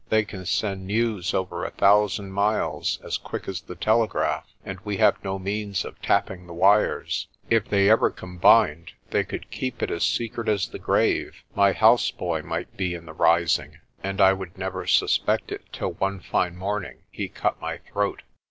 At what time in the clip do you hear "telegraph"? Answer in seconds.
3.75-4.47